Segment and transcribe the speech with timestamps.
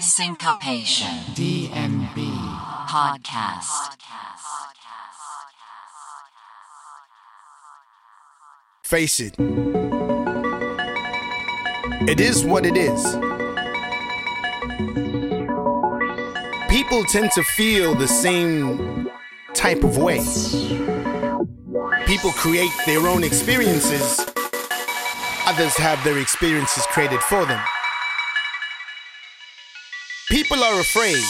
[0.00, 2.14] Syncopation DNB
[2.88, 3.96] Podcast.
[8.84, 9.34] Face it.
[12.08, 13.02] It is what it is.
[16.70, 19.10] People tend to feel the same
[19.52, 20.20] type of way.
[22.06, 24.20] People create their own experiences,
[25.46, 27.60] others have their experiences created for them.
[30.48, 31.22] People are afraid.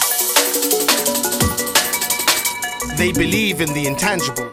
[2.97, 4.49] They believe in the intangible.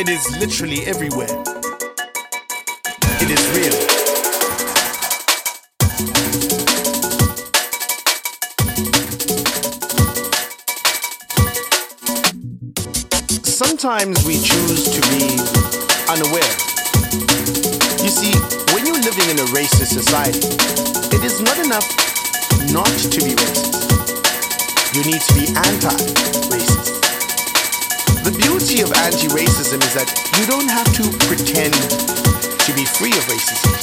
[0.00, 1.30] It is literally everywhere.
[3.22, 3.78] It is real.
[13.44, 15.38] Sometimes we choose to be
[16.10, 16.52] unaware.
[18.02, 18.65] You see,
[19.06, 20.42] living in a racist society,
[21.14, 21.86] it is not enough
[22.74, 23.86] not to be racist.
[24.96, 25.94] You need to be anti
[26.50, 26.90] racist.
[28.26, 31.74] The beauty of anti racism is that you don't have to pretend
[32.66, 33.78] to be free of racism.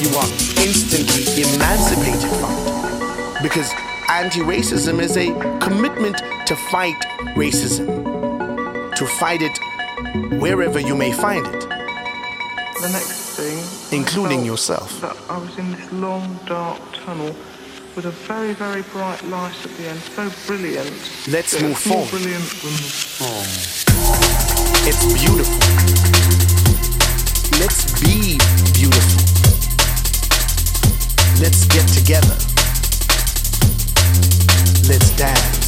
[0.00, 0.30] You are
[0.64, 3.42] instantly emancipated from it.
[3.42, 3.70] Because
[4.08, 6.16] anti racism is a commitment
[6.46, 6.98] to fight
[7.36, 7.84] racism,
[8.96, 9.58] to fight it
[10.40, 11.64] wherever you may find it,
[13.36, 15.00] The next I including yourself.
[15.00, 17.34] That I was in this long, dark tunnel
[17.96, 20.90] with a very, very bright light at the end, so brilliant.
[21.28, 22.10] Let's move forward.
[22.10, 23.28] brilliant than sun.
[23.28, 23.74] Oh.
[24.86, 25.58] It's beautiful.
[27.58, 28.38] Let's be
[28.72, 29.24] beautiful.
[31.40, 32.36] Let's get together.
[34.88, 35.63] Let's dance.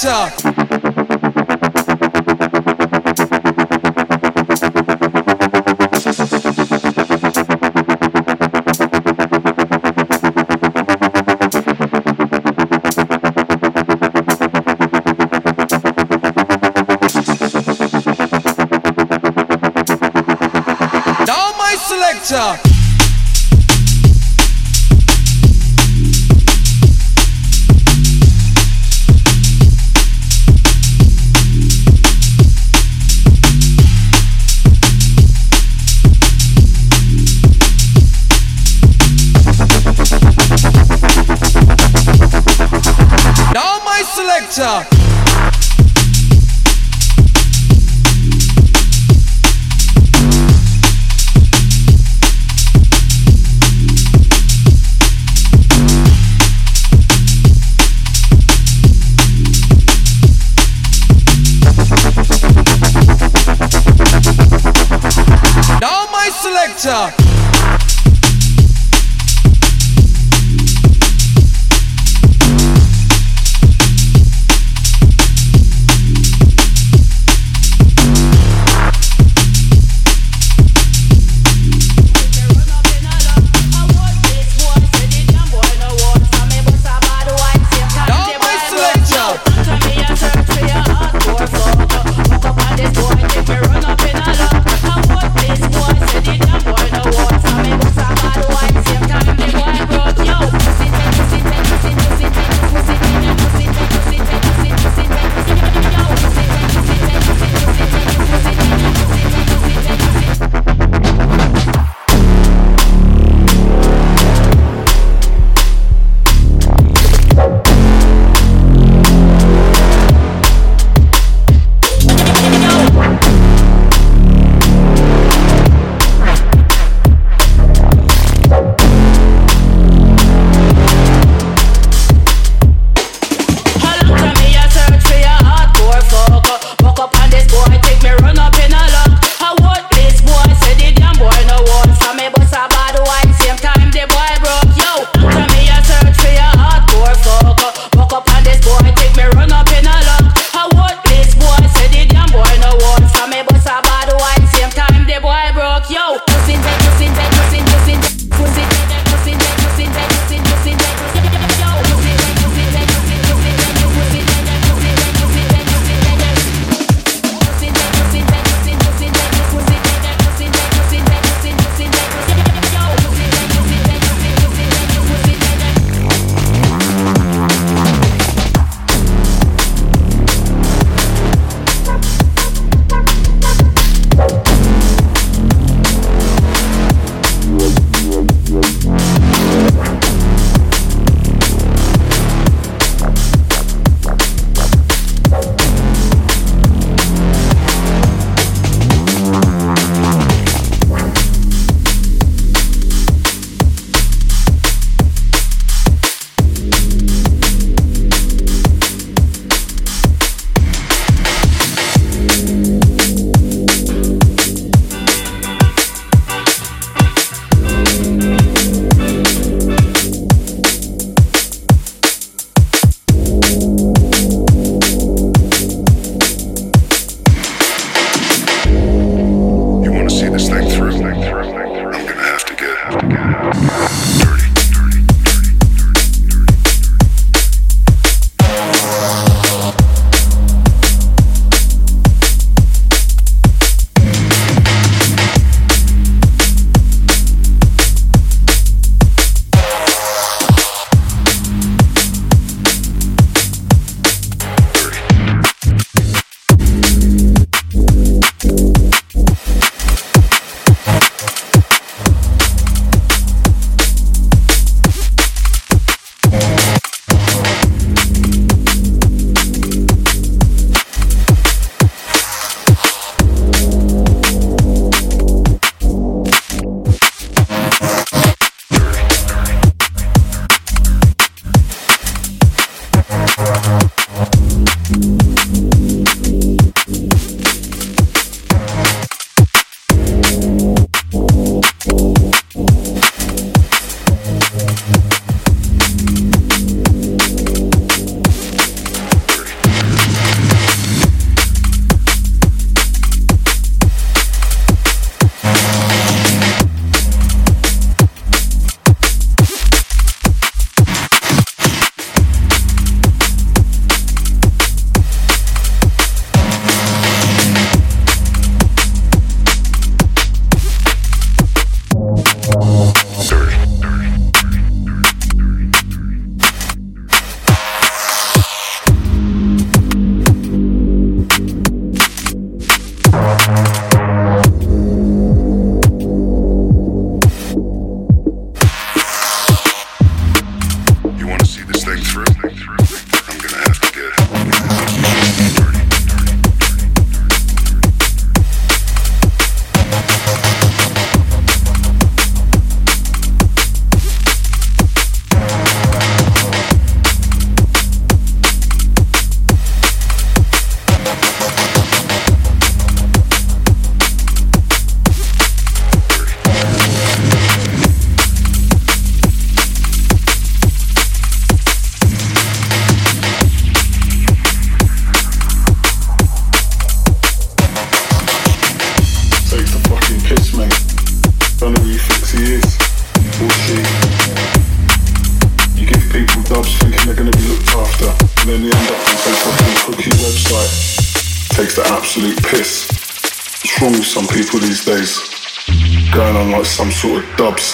[0.00, 0.50] Selector.
[22.30, 22.69] selector.
[44.50, 45.00] Selector.
[66.80, 67.29] selector.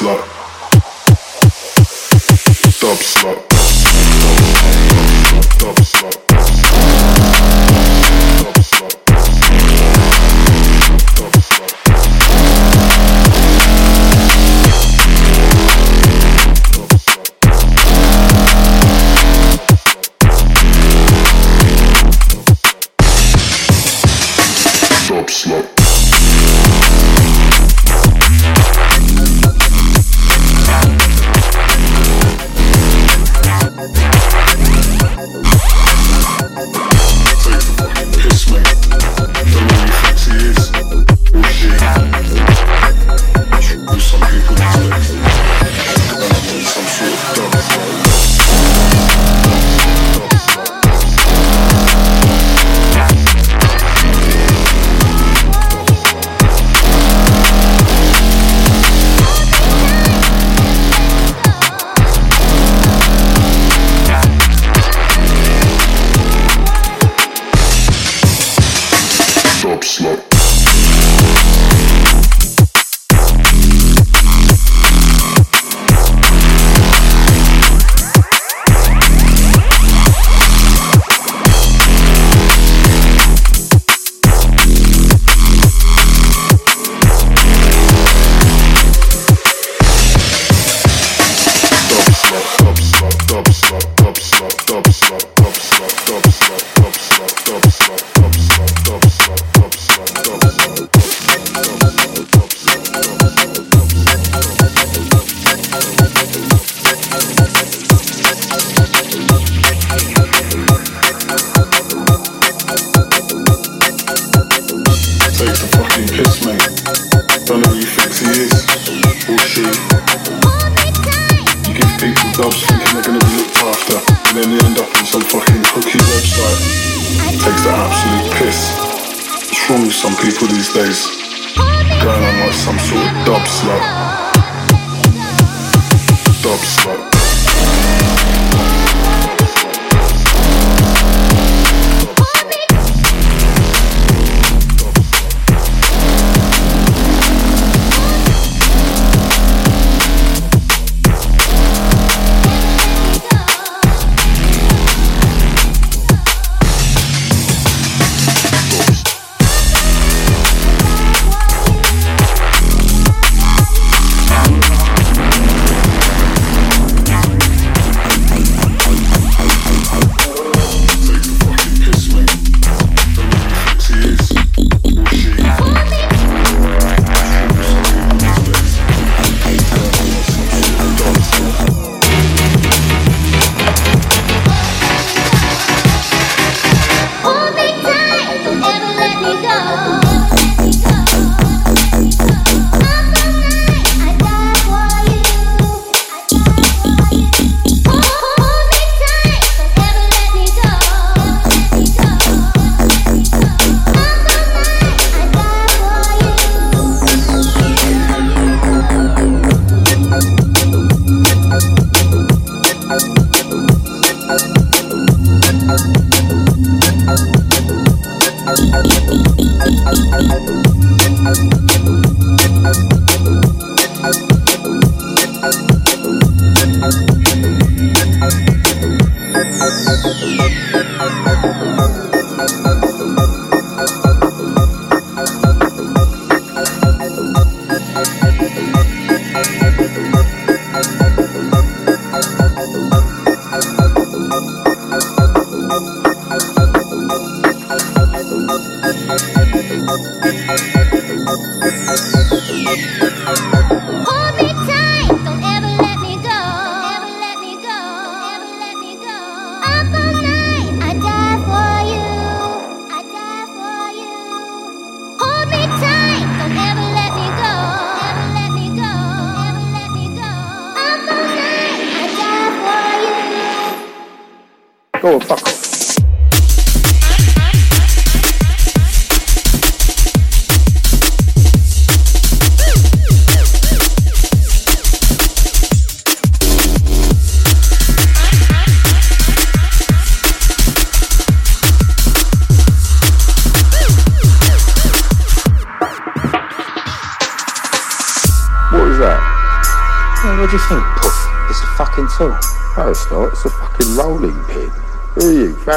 [0.06, 0.20] slap.
[2.70, 3.55] Stop slap.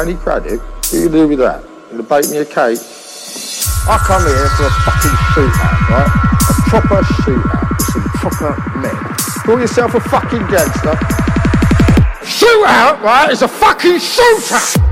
[0.00, 0.60] Fanny Cradock?
[0.60, 1.62] What you do with that?
[1.92, 2.80] You bake me a cake?
[3.84, 6.08] I come here for a fucking shootout, right?
[6.48, 8.96] A proper shootout with some proper men.
[9.44, 10.96] Call yourself a fucking gangster.
[12.24, 13.28] Shootout, right?
[13.30, 14.89] It's a fucking shootout!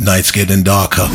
[0.00, 1.06] Nights getting darker.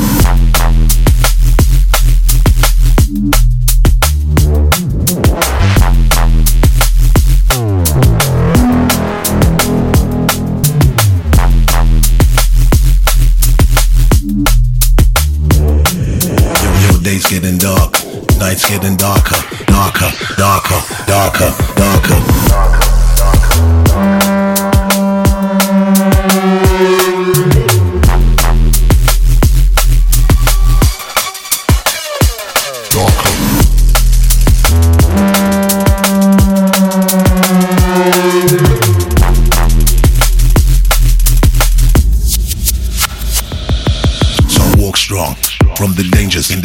[17.03, 17.93] Days getting dark,
[18.39, 19.35] nights getting darker,
[19.67, 22.34] darker, darker, darker, darker.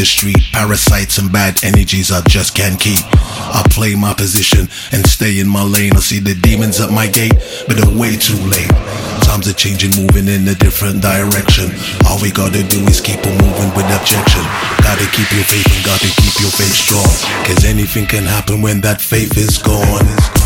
[0.00, 0.40] The street.
[0.52, 3.04] Parasites and bad energies I just can't keep.
[3.52, 5.92] I play my position and stay in my lane.
[5.92, 7.36] I see the demons at my gate,
[7.68, 8.72] but they're way too late.
[9.28, 11.68] Times are changing, moving in a different direction.
[12.08, 14.44] All we gotta do is keep on moving with objection.
[14.80, 17.12] Gotta keep your faith and gotta keep your faith strong.
[17.44, 20.39] Cause anything can happen when that faith is gone.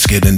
[0.00, 0.29] Nights getting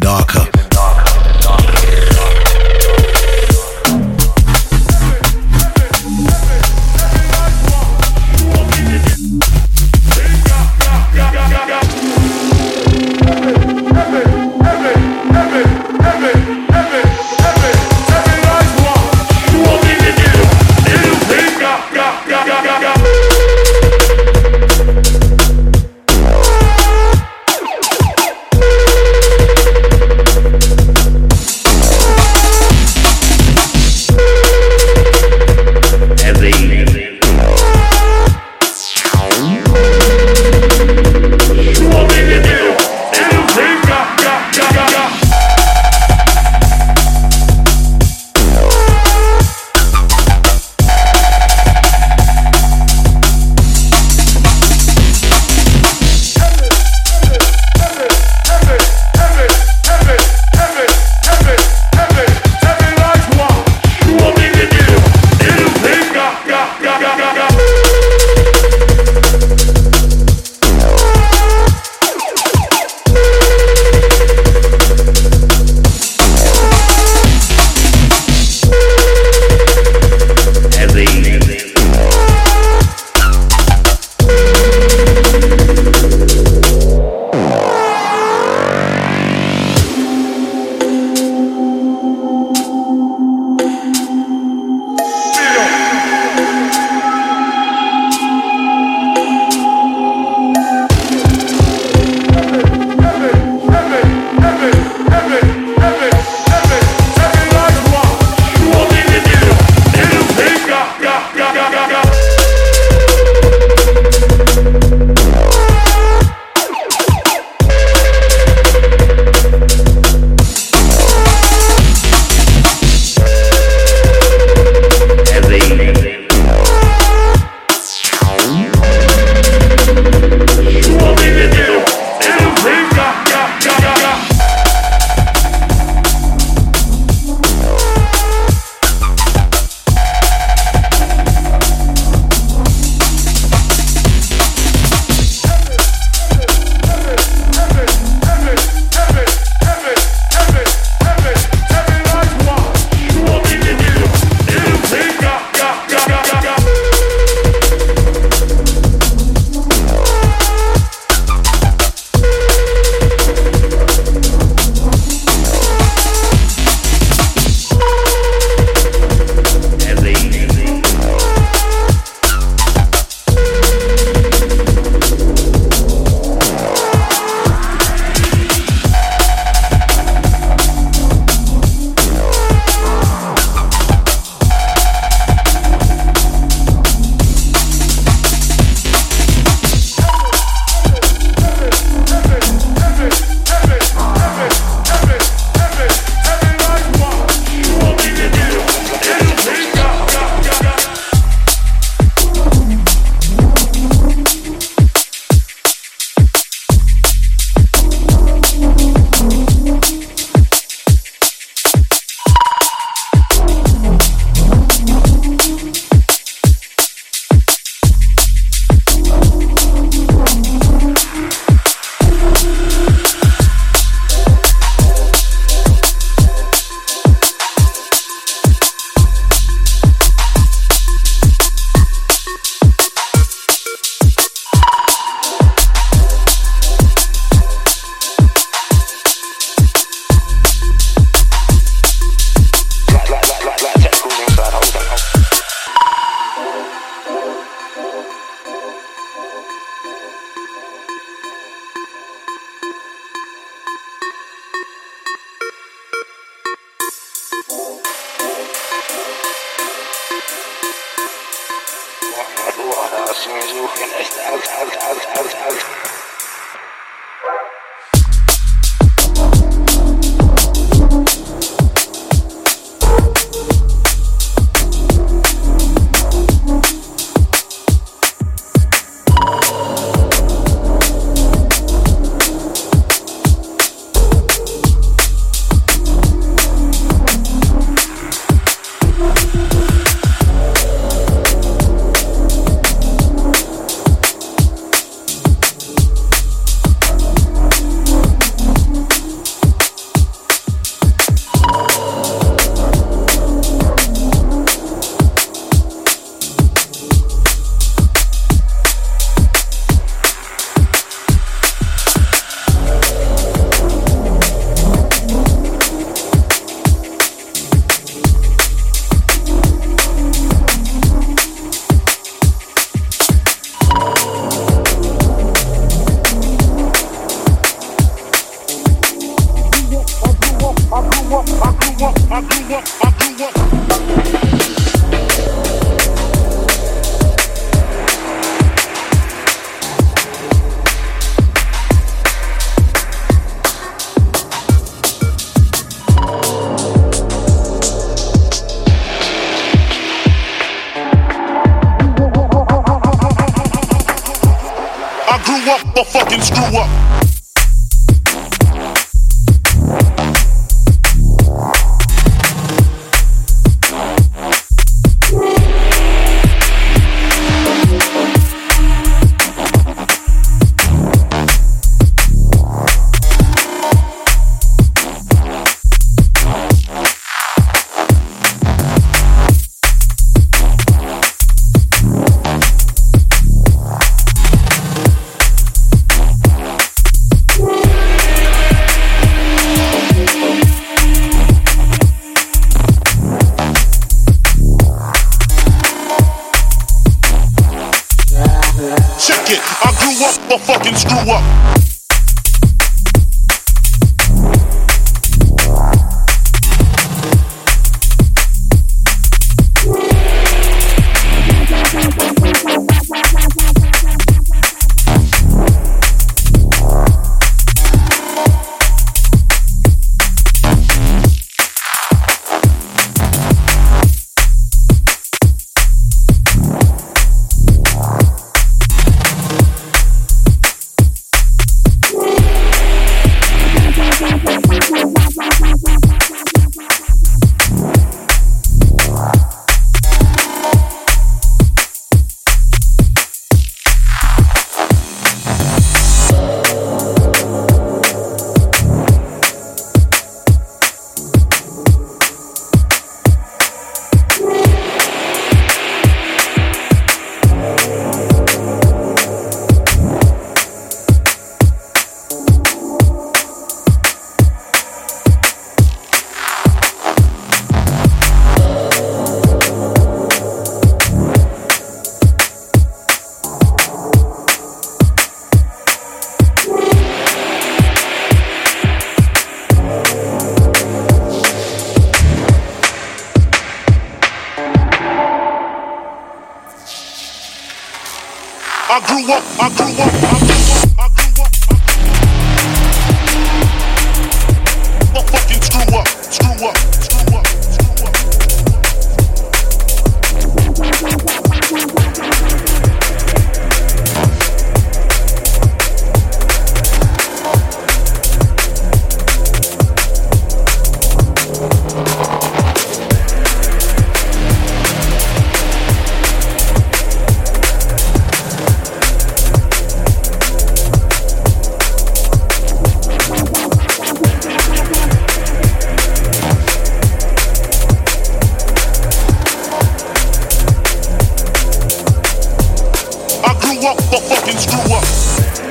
[534.00, 535.41] fucking screw up.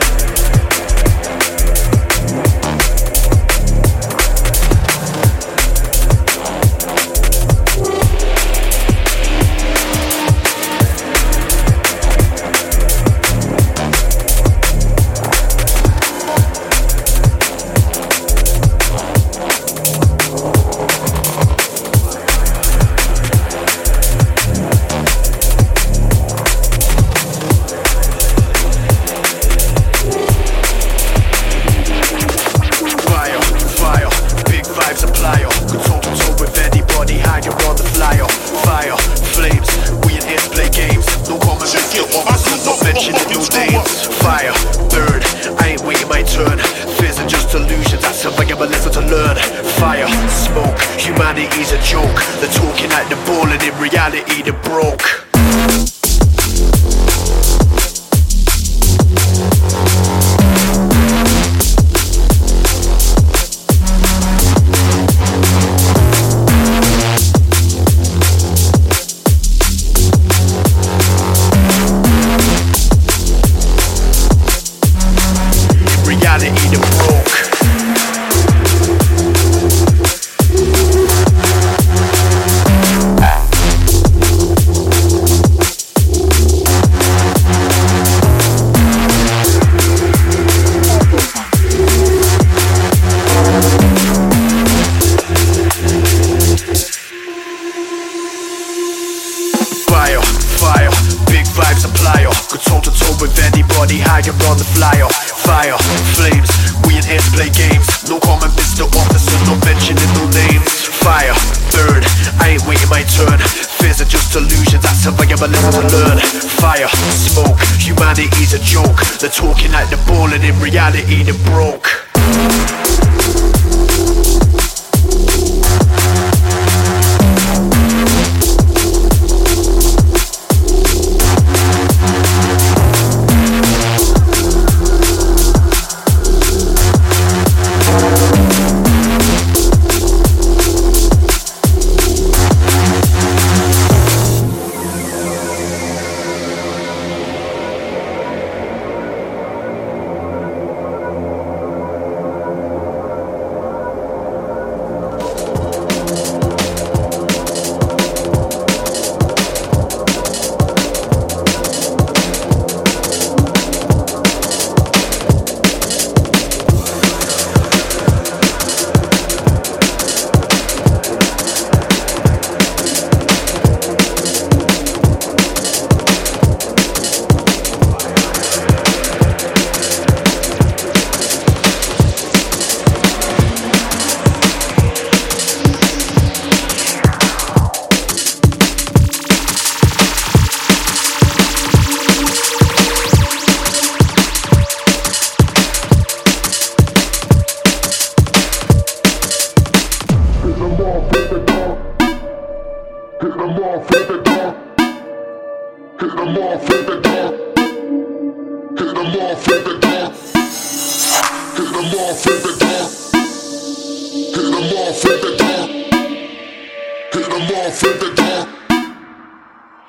[217.47, 218.47] motherfucker dog.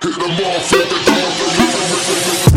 [0.03, 2.52] Hit the motherfucker dog.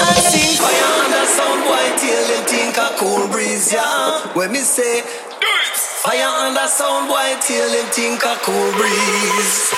[0.00, 4.34] I sing fire under some boy till you think a cool breeze, yeah.
[4.34, 9.74] When me say, fire and Fire under sound boy till you think a cool breeze.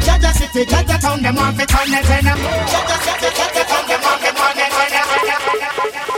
[0.00, 2.26] Jaja city, Jaja town, them want to turn it in.
[2.72, 6.15] Jaja city, Jaja town, them want to turn it in.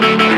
[0.00, 0.30] Take me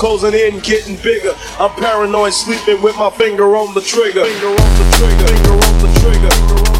[0.00, 1.34] closing in, getting bigger.
[1.58, 4.24] I'm paranoid, sleeping with my finger on the trigger.
[4.24, 5.26] Finger on the trigger.
[5.26, 6.79] Finger on the trigger.